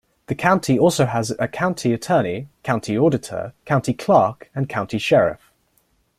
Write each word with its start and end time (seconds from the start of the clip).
The 0.25 0.33
county 0.33 0.79
also 0.79 1.05
has 1.05 1.29
a 1.37 1.47
County 1.47 1.93
Attorney, 1.93 2.47
County 2.63 2.97
Auditor, 2.97 3.53
County 3.65 3.93
Clerk, 3.93 4.49
and 4.55 4.67
County 4.67 4.97
Sheriff. 4.97 5.51